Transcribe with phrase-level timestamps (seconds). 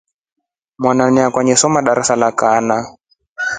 [0.81, 2.29] Mwananu akwa esoma darasa la
[2.61, 2.77] nne.